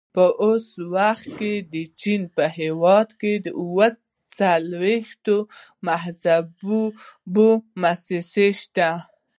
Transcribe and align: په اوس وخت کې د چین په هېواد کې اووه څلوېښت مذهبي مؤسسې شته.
په 0.15 0.25
اوس 0.43 0.67
وخت 0.95 1.27
کې 1.39 1.53
د 1.73 1.75
چین 1.99 2.21
په 2.35 2.45
هېواد 2.59 3.09
کې 3.21 3.33
اووه 3.61 3.87
څلوېښت 4.37 5.25
مذهبي 5.87 6.81
مؤسسې 7.81 8.47
شته. 8.61 8.89